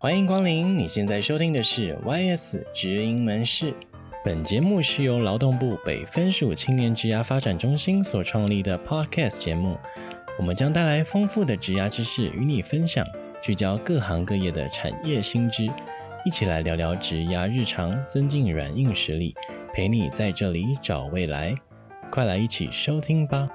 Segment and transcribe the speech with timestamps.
[0.00, 0.78] 欢迎光临！
[0.78, 3.74] 你现在收听的是 YS 直营门市。
[4.24, 9.76] 本节目是由劳动部北分署青年职涯发展中心所创立的 Podcast 节目。
[10.38, 13.04] 我们将带来丰富的职涯知识与你分享，
[13.42, 15.68] 聚焦各行各业的产业新知，
[16.24, 19.34] 一起来聊聊职涯日常，增进软硬实力，
[19.74, 21.52] 陪你在这里找未来。
[22.08, 23.48] 快来一起收听吧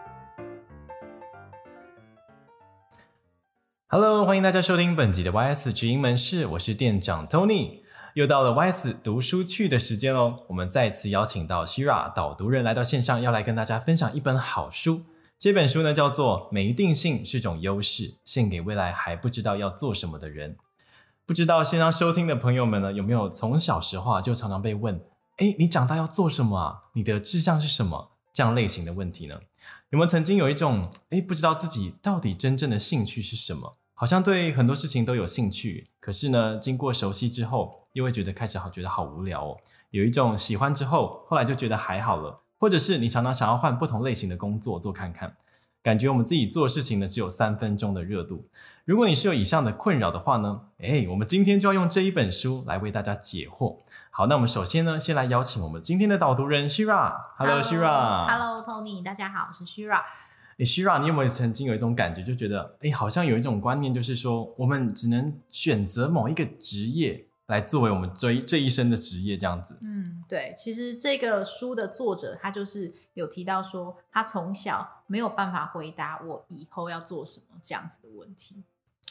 [3.93, 7.81] ！Hello，欢迎大家收听本集的 YS 职营门市，我是店长 Tony。
[8.15, 15.03] 又到了 YS 读书趣的时间喽，我们再次邀请到 Shira 导读人来到线上，要来跟大家分享一本好书。
[15.37, 20.57] 这本书呢叫做《没定性是种优势》，献给未来还不知道要做什么的人。
[21.27, 24.99] 不知道线上收听的朋友们呢，有没有从小时候啊就常常被问：
[25.37, 26.85] 哎，你长大要做什么啊？
[26.93, 28.13] 你的志向是什么？
[28.33, 29.35] 这样类型的问题呢？
[29.91, 33.77] 有没有曾经有一种哎，不知道自己到底真正的兴趣是什么？
[34.03, 39.57] 好像对很多事情都有兴趣，可是呢，经过熟悉之后，又会觉得开始好觉得好无聊哦。
[39.91, 45.37] 有一种喜欢之后，后来就觉得还好了，或者是你常常想要换不同类型的工作做看看，
[45.81, 48.49] 感觉我们自己做事情呢只有三分钟的热度。
[48.83, 53.77] 如果你是有以上的困扰的话呢，诶，我们今天就要用这一本书来为大家解惑。
[54.11, 57.21] 好，那我们首先呢，先来邀请我们今天的导读人 Shira。
[57.37, 58.27] Hello，Shira。
[58.27, 59.01] Hello，Tony。
[59.01, 60.01] 大家好，我是 Shira。
[60.57, 69.77] 诶，Shira，你有没有曾经有一种感觉，就觉得，诶，好像有一种观念，就是说，我们只能选择某一个职业来作为我们这这一生的职业，这样子？
[69.81, 70.53] 嗯，对。
[70.57, 78.63] 其实这个书的作者，他就是有提到说，他从小没有办法回答我以后要做什么这样子的问题。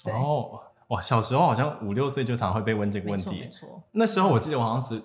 [0.04, 0.12] 对。
[0.14, 3.40] 哦，哇，小时候好像五六岁就常会被问这个问题。
[3.40, 3.82] 没错，没错。
[3.92, 5.02] 那时候我记得我好像是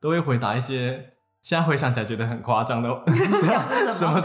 [0.00, 1.12] 都会回答一些。
[1.46, 2.90] 现在回想起来觉得很夸张的，
[3.94, 4.20] 什么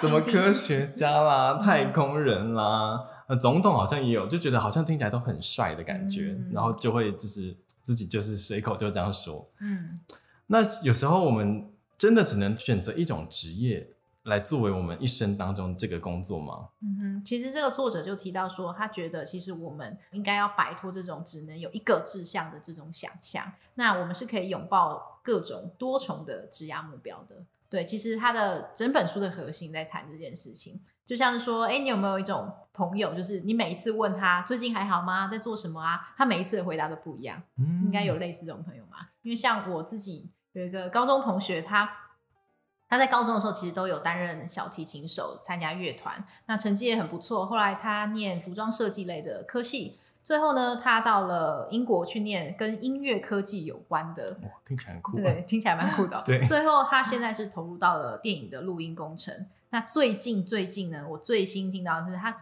[0.00, 2.98] 什么科学家啦、太空人啦、
[3.28, 9.46] 呃，总统好像也有，就觉得好像听起来都很帅的感觉，嗯、然后就会就是自己就是随口就这样说。
[9.60, 10.00] 嗯，
[10.46, 13.90] 那有时候我们真的只能选择一种职业。
[14.24, 16.68] 来作为我们一生当中这个工作吗？
[16.80, 27.44] 嗯哼，其实这个作者就提到说，他觉得其实我们应该要摆脱这种只能有一个志向的这种想象，那我们是可以拥抱各种多重的职业目标的。
[27.68, 37.42] 对，其实他的整本书的核心在谈这件事情，就像是说，哎，你有没有一种朋友，就是你每一次问他最近还好吗，在做什么啊，他每一次的回答都不一样。
[37.58, 38.96] 嗯，应该有类似这种朋友吗？
[39.20, 41.90] 因为像我自己有一个高中同学，他。
[42.94, 47.44] 他在高中的时候，其实都有担任小提琴手，参加乐团，那成绩也很不错。
[47.44, 54.38] 后来他念服装设计类的科系，最后呢，他到了英国去念跟音乐科技有关的。
[54.44, 55.16] 哇，听起来很酷。
[55.16, 56.22] 对，听起来蛮酷的。
[56.24, 56.40] 对。
[56.44, 59.46] 最后他现在是投入到了电影的录音工程。
[59.70, 62.36] 那最近最近呢，我最新听到的是他。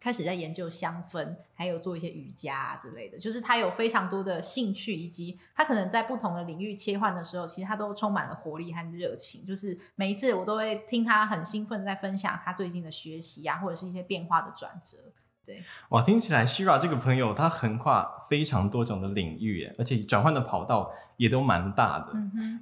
[0.00, 9.44] 开始在研究香氛，还有做一些瑜伽啊之类的，就是他有非常多的兴趣，以及他可能在不同的领域切换的时候，其实他都充满了活力和热情。
[9.44, 14.98] 就是每一次我都会听他很兴奋在分享他最近的学习啊，或者是一些变化的转折。
[15.44, 22.12] 对，哇，听起来 Shira 这个朋友他横跨非常多种的领域耶，而且转换的跑道也都蛮大的。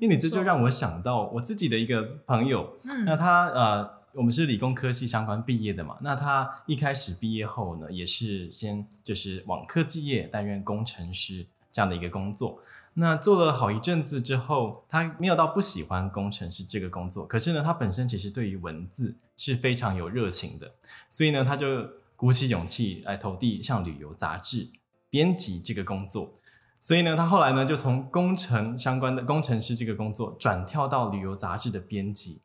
[0.00, 3.95] 因为你这就让我想到我自己的一个朋友，嗯，那他呃。
[4.16, 12.58] 我们是理工科系相关毕业的嘛，那他一开始毕业后呢，也是先就是往科技业担任工程师这样的一个工作。
[12.94, 20.72] 那做了好一阵子之后，他没有到不喜欢工程师这个工作，可是呢，他本身其实对于文字是非常有热情的，
[21.10, 24.70] 所以呢，他就鼓起勇气来投递像旅游杂志
[25.10, 26.32] 编辑这个工作。
[26.80, 32.40] 所以呢，他后来呢，就从工程相关的工程师这个工作转跳到旅游杂志的编辑。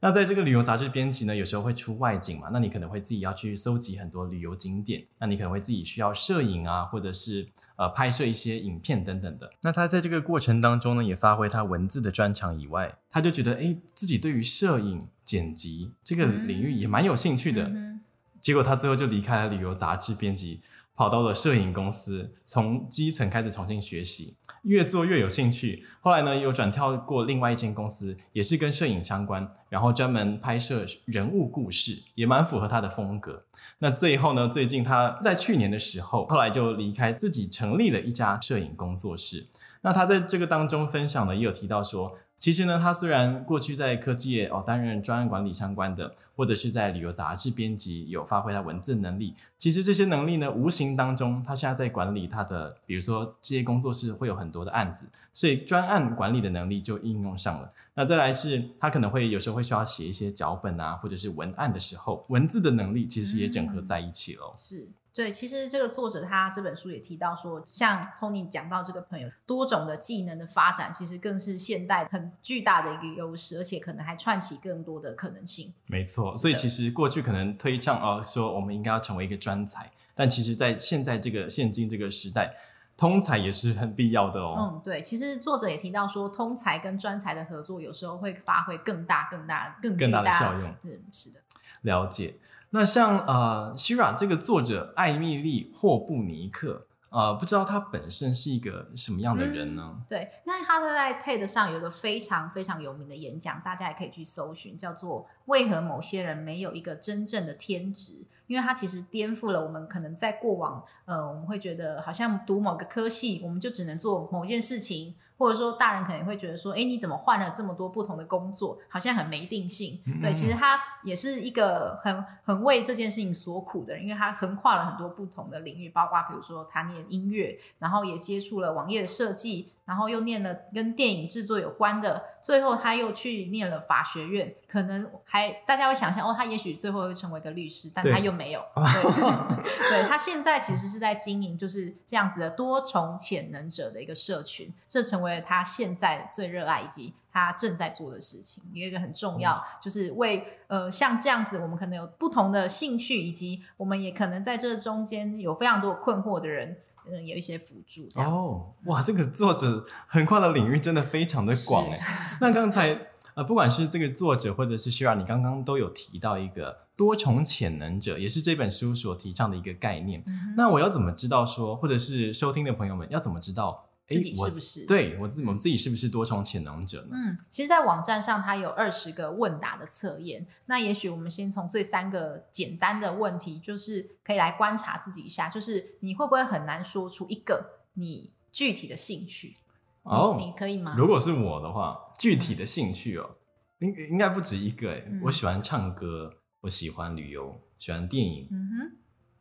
[0.00, 9.50] 那在这个旅游杂志编辑呢，有时候会出外景嘛，那你可能会自己要去搜集很多旅游景点，那你可能会自己需要摄影啊，或者是呃拍摄一些影片等等的。
[9.62, 17.64] 那他在这个过程当中呢，也发挥他文字的专长以外，他就觉得诶，自己对于摄影剪辑这个领域也蛮有兴趣的。
[17.68, 18.00] 嗯、
[18.40, 20.60] 结果他最后就离开了旅游杂志编辑。
[20.94, 25.84] 跑到了摄影公司，从基层开始重新学习，越做越有兴趣。
[26.00, 33.44] 后来呢，又转跳过另外一间公司，也是跟摄影相关，然后专门拍摄人物故事，也蛮符合他的风格。
[33.80, 39.48] 那最后呢，最近他在去年的时候，后来就离开自己，成立了一家摄影工作室。
[39.82, 42.16] 那他在这个当中分享呢，也有提到说。
[42.36, 49.34] 其实呢，他虽然过去在科技业哦担任专案管理相关的，或者是在旅游杂志编辑有发挥他文字能力。
[49.56, 57.72] 其实这些能力呢，无形当中他现在在管理他的，比如说这些工作室会有很多的案子，所以专案管理的能力就应用上了。
[57.94, 64.52] 那再来是他可能会有时候会需要写一些脚本啊，或者是文案的时候，文字的能力其实也整合在一起了。
[64.56, 64.90] 是。
[65.14, 75.72] 对，其实这个作者他这本书也提到说，像 Tony 讲到这个朋友多种的技能的发展，其实更是现代很巨大的一个优势，而且可能还串起更多的可能性。
[75.86, 82.56] 没错，所以其实过去可能推倡哦，说我们应该要成为一个专才，但其实，在现在这个现今这个时代，
[82.96, 84.56] 通才也是很必要的哦。
[84.58, 90.74] 嗯，对，其实作者也提到说，通才跟专才的合作，有时候会发挥更大、更大、更更大的效用。
[90.82, 91.38] 嗯，是的，
[91.82, 92.34] 了解。
[92.74, 99.92] 那像呃希拉这个作者艾米莉霍布尼克，呃，不知道他本身是一个什么样的人呢？
[99.94, 108.26] 嗯、对，那他在 TED 上有一个非常非常有名的演讲，大家也可以去搜寻，叫做“为何某些人没有一个真正的天职”。
[108.48, 115.14] 因为他其实颠覆了我们可能在过往，呃，我们会觉得好像读某个科系，我们就只能做某件事情。
[115.36, 118.78] 或者说，大人可能会觉得说：“哎，你怎么换了这么多不同的工作？
[118.88, 120.00] 好像很没定性。
[120.06, 129.72] 嗯”对，其实他也是一个很很为这件事情所苦的人，因为他横跨了很多不同的领域，包括比如说他念音乐，然后也接触了网页的设计。
[129.84, 138.64] 然后又念了跟电影制作有关的，最后他又去念了法学院，可能还大家会想象哦，他也许最后会成为一个律师，但他又没有。
[138.74, 148.64] 对，对，他现在其实是在经营就是这样子的多重潜能者的一个社群，这成为了他现在最热爱以及他正在做的事情。
[148.72, 156.78] 有一个很重要，嗯、就是为呃像这样子，我们可能有不同的兴趣，以及我们也可能在这中间有非常多困惑的人。
[157.06, 158.46] 嗯，有一些辅助这样子。
[158.46, 161.98] 哦，哇，这个作者横跨的领域真的非常的广哎。
[162.40, 170.22] 那刚才呃，不管是这个作者或者是 Shira，你刚刚都有提到一个多重潜能者，也是这本书所提倡的一个概念。
[170.26, 173.86] 嗯、那我要怎么知道说，或者是收听的朋友们要怎么知道？
[174.06, 174.82] 自己是不是？
[174.82, 177.10] 我对我自我们自己是不是多重潜能者呢？
[177.14, 180.46] 嗯，其实，在网站上它有二十个问答的测验。
[180.66, 189.56] 那也许我们先从这三个简单的问题，就是可以来观察自己一下，就是你会不会很难说出一个你具体的兴趣？
[190.02, 190.94] 哦，你可以吗？
[190.98, 193.36] 如果是我的话，具体的兴趣哦，
[193.78, 196.30] 应应该不止一个诶、嗯、我喜欢唱歌，
[196.60, 198.48] 我喜欢旅游，喜欢电影。
[198.50, 198.96] 嗯哼。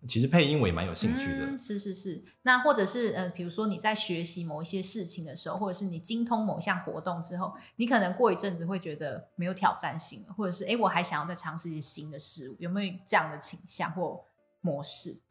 [0.07, 1.45] 其实配音我也蛮有兴趣的。
[1.45, 2.23] 嗯，是是是。
[2.43, 14.25] 那或者是呃，比如说你在学习某一些事情的时候，或者是你精通某项活动之后，你可能过一阵子会觉得没有挑战性了，或者是哎，我还想要再尝试一些新的事物，有没有这样的倾向或
[14.61, 15.21] 模式？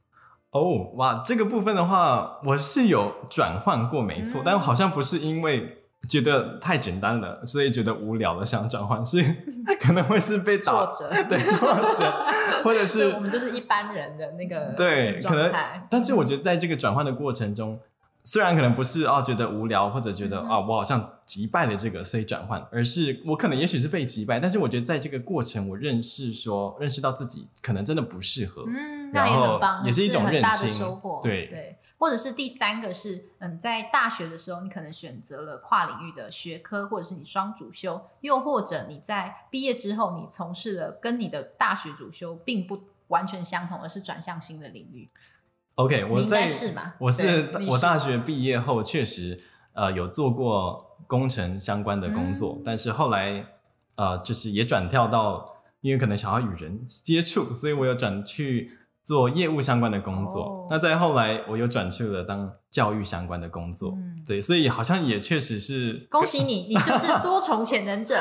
[0.51, 5.82] 哦，哇，这个部分的话，我是有转换过，没错，嗯，但好像不是因为。
[6.09, 9.23] 觉得太简单了，所以觉得无聊了，想转换，是
[9.81, 11.59] 可能会是被打挫折， 对挫
[11.93, 12.13] 折，
[12.65, 15.53] 或者是我们就是一般人的那个对，可能。
[15.89, 17.79] 但是我觉得在这个转换的过程中，
[18.25, 31.47] 虽然可能不是哦觉得无聊，或者觉得哦、我好像击败了这个，所以转换，而是我可能也许是被击败，但是我觉得在这个过程，我认识说认识到自己可能真的不适合，嗯，那也很棒，也是一种认清，收获，对。
[31.47, 31.79] 对。
[32.03, 45.09] 或者是第三个是，嗯，在大学的时候，你可能选择了跨领域的学科，或者是你双主修，又或者你在毕业之后，你从事了跟你的大学主修并不完全相同，而是转向新的领域。
[45.77, 46.95] OK，我在是吗？
[46.99, 49.41] 我是我大学毕业后确实
[49.75, 53.47] 呃有做过工程相关的工作，嗯、但是后来
[53.95, 58.77] 呃就是也转跳到，因为可能想要与人接触，所以我有转去。
[59.05, 60.71] 做业务相关的工作，oh.
[60.71, 68.17] 那再后来我又转去了当教育相关的工作，嗯、对，所以好像也确实是恭喜你，你就是多重潜能者。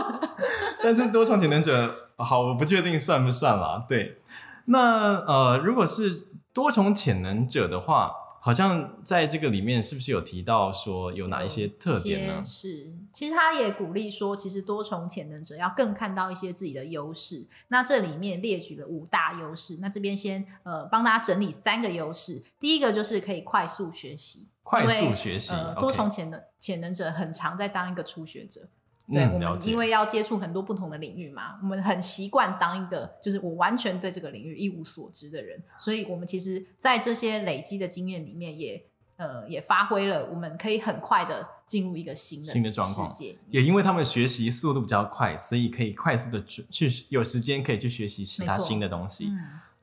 [0.82, 3.84] 但是多重潜能者，好，我不确定算不算啦。
[3.88, 4.18] 对，
[4.66, 8.12] 那呃，如果是多重潜能者的话。
[8.46, 12.44] 好像在这个里面，是不是有提到说有哪一些特点呢？
[12.46, 17.48] 是，其实他也鼓励说，其实多重潜能者要更看到一些自己的优势。
[17.66, 22.40] 那这里面列举了五大优势，那这边先呃帮大家整理三个优势。
[22.60, 25.52] 第一个就是可以快速学习，快速学习。
[25.52, 28.68] 呃，多重潜能潜能者很常在当一个初学者。
[29.08, 38.84] 对，我们因为要接触很多不同的领域嘛，我们很习惯当一个就是我完全对这个领域一无所知的人，所以我们其实，在这些累积的经验里面也，也
[39.16, 43.14] 呃也发挥了我们可以很快的进入一个新的新的状况。
[43.48, 49.30] 也因为他们学习速度比较快，所以可以快速的去有时间可以去学习其他新的东西。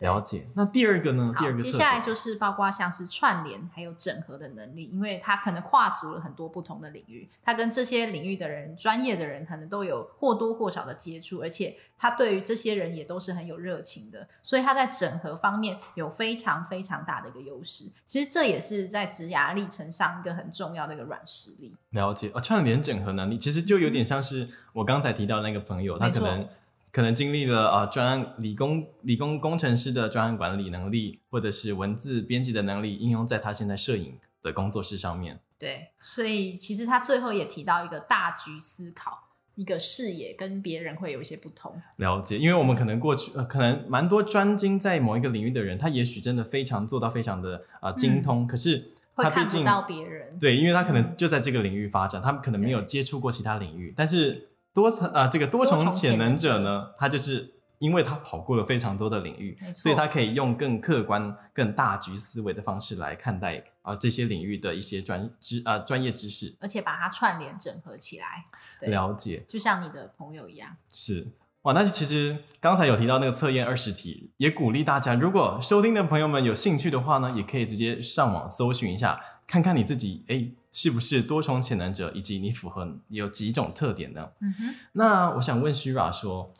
[0.03, 1.33] 了解，那第二个呢？
[1.37, 17.85] 第二个接下来就是包括像是串联还有整合的能力，因为他可能跨足了很多不同的领域，他跟这些领域的人、专业的人可能都有或多或少的接触，而且他对于这些人也都是很有热情的，所以他在整合方面有非常非常大的一个优势。
[18.05, 21.77] 其实这也是在职涯历程上一个很重要的一个软实力。
[21.91, 26.45] 了解，哦，串联整合能力其实就有点像是我刚才提到的那个朋友，他可能。
[26.93, 35.39] 可能经历了啊专案理工理工工程师的专案管理能力，或者是文字编辑的能力，应用在他现在摄影的工作室上面。
[35.57, 41.81] 对，所以其实他最后也提到一个大局思考，一个视野跟别人会有一些不同。
[41.95, 57.53] 了解，因为我们可能过去呃，可能蛮多专精在某一个领域的人，他也许真的非常做到非常的啊、呃、精通，嗯、可是他毕竟到别人对，因为他可能就在这个领域发展，嗯、他们可能没有接触过其他领域，但是多层啊、呃，这个多重潜能者呢，他就是。
[57.79, 68.45] 因为他跑过了非常多的领域，所以他可以用更客观、更大局思维的方式来看待啊、呃、这些领域的一些专知啊、呃、专业知识，而且把它串联整合起来。
[68.87, 70.77] 了解，就像你的朋友一样。
[70.89, 71.27] 是
[71.63, 84.31] 哇，那其实刚才有提到那个测验二十题，也鼓励大家，如果收听的朋友们有兴趣的话呢，也可以直接上网搜寻一下，看看你自己哎是不是多重潜能者，以及你符合有几种特点呢？
[84.41, 84.75] 嗯哼。
[84.91, 86.53] 那我想问 Shira 说。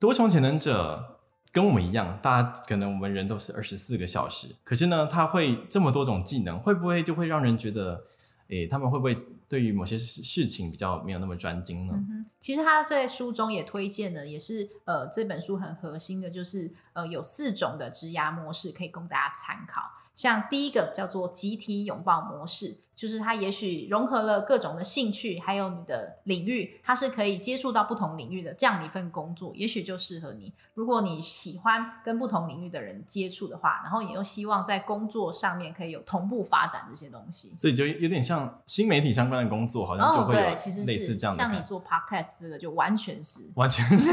[0.00, 8.04] 多重潜能者跟我们一样，大家可能我们人都是二十四个小时，可是呢，他会这么多种技能，会不会就会让人觉得，
[8.48, 9.16] 诶，他们会不会
[9.48, 11.94] 对于某些事事情比较没有那么专精呢？
[11.96, 19.80] 嗯，其实他在书中也推荐了，也是呃这本书很核心的，就是呃有四种的职涯模式可以供大家参考。
[20.14, 22.80] 像第一个叫做集体拥抱模式。
[22.96, 30.52] 就是它也许融合了各种的兴趣，还有你的领域，它是可以接触到不同领域的这样的一份工作，也许就适合你。
[30.74, 40.40] 如果你喜欢跟不同领域的人接触的话，然后你又希望在工作上面可以有同步发展这些东西，所以就有点像新媒体相关的工作，好像就会有
[40.86, 41.42] 类似这样的。
[41.42, 44.12] 哦、像你做 podcast 这个就完全是， 完全是。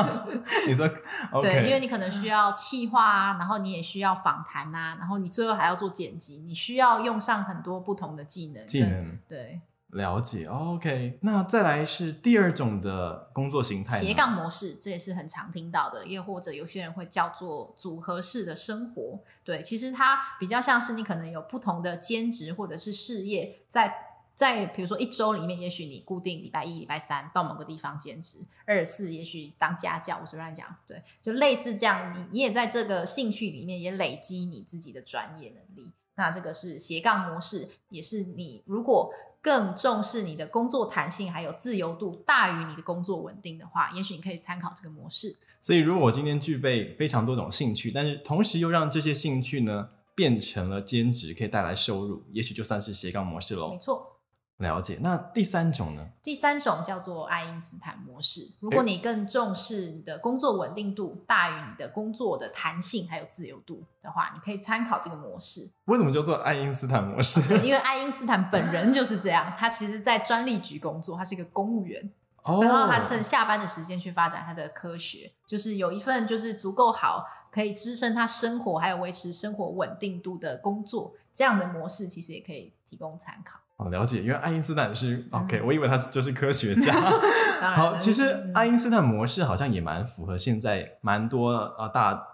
[0.66, 0.88] 你说、
[1.30, 10.46] okay、对，因为你可能需要企划啊，然后你也需要访谈啊，然后你最后还要做剪辑，你需要用上很多不同的技能，技能对，了解。
[10.46, 19.20] OK，那再来是第二种的工作形态，斜杠模式，这也是很常听到的，又或者有些人会叫做组合式的生活。
[19.42, 23.92] 对，其实它比较像是你可能有不同的兼职或者是事业，在
[24.34, 35.92] 在比如说一周里面，也许你固定礼拜一、礼拜三到某个地方兼职，二十四也许当家教，我随便讲，对，就类似这样，你你也在这个兴趣里面也累积你自己的专业能力。
[36.16, 39.12] 那这个是斜杠模式，也是你如果
[39.42, 45.36] 更重视你的工作弹性还有自由度大于你的工作稳定的话，也许你可以参考这个模式。
[45.60, 53.72] 所以，如果我今天具备非常多种兴趣，但是同时又让这些兴趣呢变成了兼职，可以带来收入，也许就算是斜杠模式喽。
[53.72, 54.13] 没错。
[54.58, 56.06] 了解，那第三种呢？
[56.22, 58.52] 第三种叫做爱因斯坦模式。
[58.60, 65.68] 如果你更重视你的工作稳定度大于你的工作的弹性还有自由度的话，你可以参考这个模式。
[65.86, 67.40] 为什么叫做爱因斯坦模式？
[67.64, 72.12] 因为爱因斯坦本人就是这样，他其实在专利局工作，他是一个公务员，
[72.44, 83.58] 哦、然后他趁下班的时间去发展他的科学，就是有一份就是足够好可以支撑他生活还有维持生活稳定度的工作，这样的模式其实也可以提供参考。
[83.76, 86.92] 哦，了解，因为爱因斯坦是、嗯、OK，我以为他是就是科学家。
[87.74, 92.24] 好，其实爱因斯坦模式好像也蛮符合现在蛮多啊大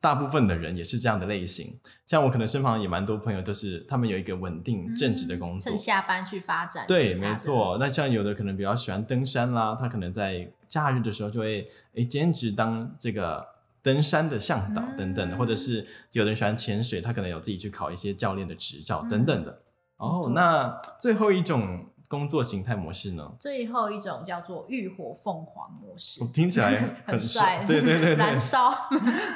[0.00, 1.78] 大部分的人也是这样的类型。
[2.06, 6.86] 像我可能身旁也蛮多朋友都是他们有一个稳定正职的工作，趁下班去发展。
[6.88, 7.76] 对，没错。
[7.78, 13.44] 那像有的可能比较喜欢登山啦，他可能在假日的时候就会诶兼职当这个
[13.82, 19.60] 登山的向导等等的，嗯、或者是有人喜欢潜水，他可能有自己去考一些教练的执照等等的。
[19.98, 23.32] 哦，oh, 那最后一种工作形态模式呢？
[23.38, 26.74] 最后一种叫做浴火凤凰模式，听起来
[27.04, 28.72] 很帅，对对对，对，燃烧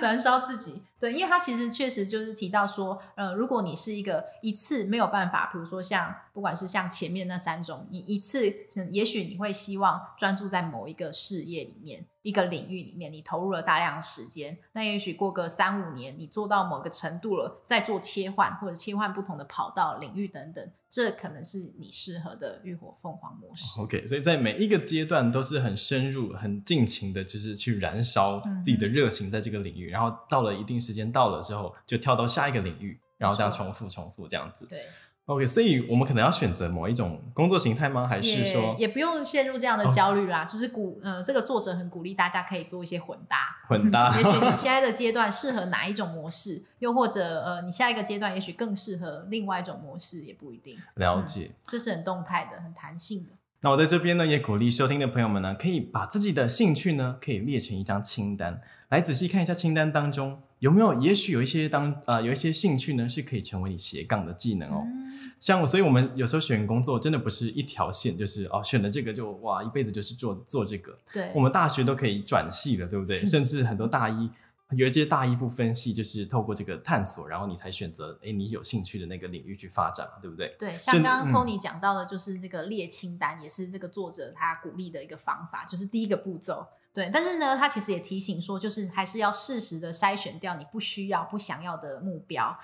[0.01, 0.83] 燃烧自己。
[1.03, 8.49] 对，因为他其实确实就是提到说，呃，如果你是一个一次没有办法，比如说像不管是像前面那三种，你一次
[8.93, 12.07] 也许你会希望专注在某一个事业里面。
[12.23, 23.81] 一个领域里面，你投入了大量的时间，那也许过个三五年，你做到某个程度了，再做切换或者切换不同的跑道、领域等等，这可能是你适合的浴火凤凰模式。
[23.81, 34.67] OK，所以在每一个阶段都是很深入、很尽情的，就是去燃烧自己的热情在这个领域，嗯、然后到了一定时间到了之后，就跳到下一个领域，然后这样重复、重复这样子。
[34.67, 34.85] 对。
[35.27, 38.07] OK，所以我们可能要选择某一种工作形态吗？
[38.09, 40.43] 还是说也，也不用陷入这样的焦虑啦？
[40.43, 43.57] 哦、 就是鼓呃，这个作者很鼓励大家可以做一些混搭。
[43.69, 50.77] 混搭，也许你 现在的阶段适合哪一种模式，又或者呃，你下一个阶段也许更适合另外一种模式，也不一定。
[50.97, 53.31] 了解，这是很动态的，很弹性的。
[53.65, 60.43] 那我在这边呢，也鼓励收听的朋友们呢，可以把自己的兴趣呢，可以列成一张清单，来仔细看一下清单当中。
[60.59, 61.01] 有没有？
[61.01, 64.83] 也许有一些当啊、呃，有一些兴趣呢，是可以成为你斜杠的技能哦。
[64.85, 70.97] 嗯、像我，所以我们有时候选工作，真的不是一条线，就是哦，选了这个就哇，一辈子就是做做这个。
[71.13, 73.19] 对，我们大学都可以转系了，对不对？
[73.27, 74.29] 甚至很多大一
[74.75, 80.55] 有一些大一部分系，就是透过这个探索，然后你才选择哎，你有兴趣的那个领域去发展，对不对？
[80.59, 86.67] 对，像刚刚 Tony 讲到的，就是这个列清单，嗯、也是这个作者他鼓励的一个方法，就是第一个步骤。
[86.93, 92.59] 对，但是呢，他其实也提醒说，就是还是要适时的筛选掉你不需要、不想要的目标。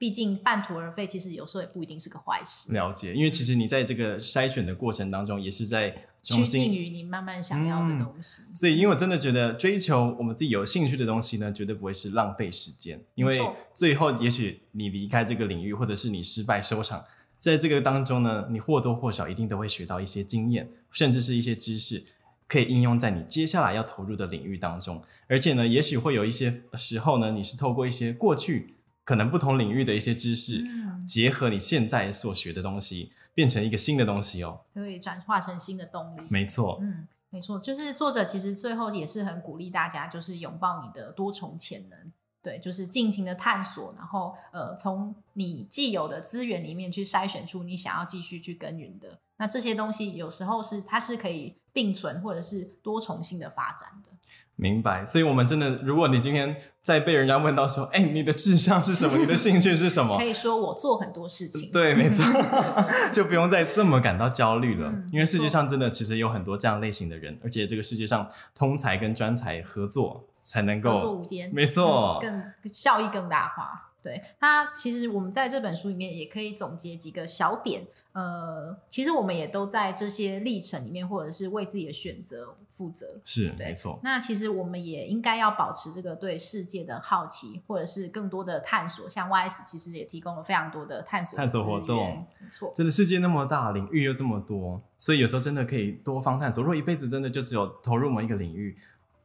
[0.00, 2.72] 毕竟半途而废，其实有时候也不一定是个坏事。
[2.72, 8.40] 了解，因为其实你在这个筛选的过程当中，也是在趋近于你慢慢想要的东西。
[8.48, 13.04] 嗯、所以，因为我真的觉得追求我们自己有兴趣的东西呢，绝对不会是浪费时间。
[13.14, 13.38] 因为
[13.74, 17.04] 最后，也许你离开这个领域，或者是你失败收场，
[17.36, 22.02] 在这个当中呢，你或多或少一定都会学到一些经验，甚至是一些知识。
[22.48, 28.74] 可以应用在你接下来要投入的领域当中，而且呢，也许会有一些时候呢，你是透过一些过去
[29.10, 36.22] 可能不同领域的一些知识，嗯、结合你现在所学的东西，变成一个新的东西哦，可以转化成新的动力。
[36.30, 49.18] 没错，嗯，没错，就是作者其实最后也是很鼓励大家，就是拥抱你的多重潜能，对，就是尽情的探索，然后呃，从你既有的资源里面去筛选出你想要继续去耕耘的。
[49.38, 54.12] 那这些东西有时候是它是可以并存或者是多重性的发展的。
[54.60, 59.16] 明白，所以我们真的，如果你今天在被人家问到说，哎，你的志向是什么？
[59.18, 60.18] 你的兴趣是什么？
[60.18, 61.70] 可以说我做很多事情。
[61.72, 62.24] 对，没错，
[63.12, 73.89] 就不用再这么感到焦虑了，嗯、因为世界上真的其实有很多这样类型的人，而且这个世界上通才跟专才合作才能够合作无间，没错，更效益更大化。
[74.02, 84.00] 对，它其实我们在这本书里面也可以总结几个小点，呃，其实我们也都在这些历程里面，或者是为自己的选择负责，是对没错。
[84.02, 89.08] 那其实我们也应该要保持这个对世界的好奇，或者是更多的探索。
[89.08, 92.72] 像 YS 其实也提供了非常多的探索探索活动，没错。
[92.74, 96.62] 真的世界那么大，领域又这么多，所以有时候真的可以多方探索。
[96.62, 98.76] 如果一辈子真的就只有投入某一个领域，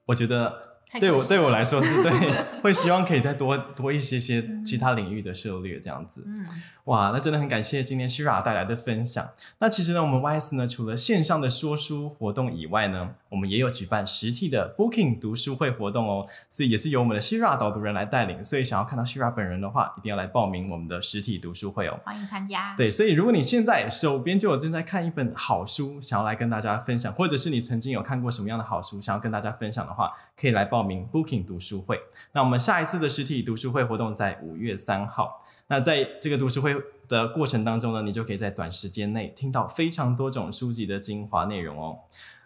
[0.05, 0.74] 我觉得。
[0.99, 2.11] 对我对我来说是对，
[2.63, 6.23] 会希望可以再多多一些些其他领域的涉猎这样子。
[6.25, 6.45] 嗯，
[6.85, 9.27] 哇，那真的很感谢今天 Shira 带来的分享。
[9.59, 16.25] 那其实呢，我们 YS 呢，除了线上的说书活动以外呢，我们也有举办实体的 Booking 读书会活动哦。
[16.49, 18.41] 所以也是由我们的 Shira 导读人来带领。
[18.41, 21.99] 所以想要看到 Shira 本人的话，一定要来报名我们的实体读书会哦。
[22.05, 22.73] 欢迎参加。
[22.77, 31.99] 对，所以如果你现在手边就有正在看一本好书，想要来跟大家分享，或者是你曾经有看过什么样的好书，想要跟大家分享的话，可以来报名 Booking 读书会。
[32.31, 35.39] 那我们下一次的实体读书会活动在五月三号。
[35.67, 36.75] 那在这个读书会
[37.07, 41.99] 的过程当中呢，你就可以在短时间内听到非常多种书籍的精华内容哦。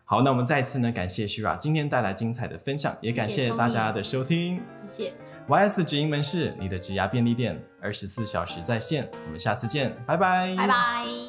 [0.05, 4.59] 好，那我们再次呢，感谢 Shira 今天带来精彩的分享，也感谢大家的收听。
[4.83, 5.13] 谢谢。
[5.47, 9.07] YS 直营门市，你的职涯便利店，二十四小时在线。
[9.25, 10.55] 我们下次见，拜拜。
[10.55, 11.28] 拜拜。